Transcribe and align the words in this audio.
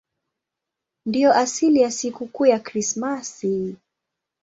Ndiyo 1.05 1.33
asili 1.35 1.79
ya 1.81 1.91
sikukuu 1.91 2.45
ya 2.45 2.59
Krismasi. 2.59 3.75